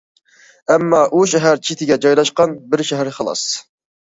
[0.75, 3.49] ئەمما ئۇ شەھەر چېتىگە جايلاشقان بىر« شەھەر» خالاس.